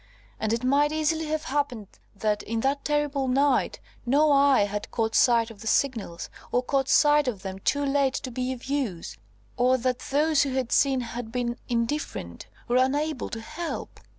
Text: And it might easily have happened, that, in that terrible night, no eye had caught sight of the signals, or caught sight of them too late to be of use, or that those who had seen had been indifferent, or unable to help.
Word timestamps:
And 0.39 0.51
it 0.51 0.63
might 0.63 0.91
easily 0.91 1.25
have 1.27 1.43
happened, 1.43 1.85
that, 2.15 2.41
in 2.41 2.61
that 2.61 2.83
terrible 2.83 3.27
night, 3.27 3.79
no 4.03 4.31
eye 4.31 4.61
had 4.63 4.89
caught 4.89 5.13
sight 5.13 5.51
of 5.51 5.61
the 5.61 5.67
signals, 5.67 6.27
or 6.51 6.63
caught 6.63 6.89
sight 6.89 7.27
of 7.27 7.43
them 7.43 7.59
too 7.59 7.85
late 7.85 8.15
to 8.15 8.31
be 8.31 8.51
of 8.51 8.65
use, 8.65 9.15
or 9.57 9.77
that 9.77 9.99
those 10.09 10.41
who 10.41 10.53
had 10.53 10.71
seen 10.71 11.01
had 11.01 11.31
been 11.31 11.55
indifferent, 11.69 12.47
or 12.67 12.77
unable 12.77 13.29
to 13.29 13.41
help. 13.41 13.99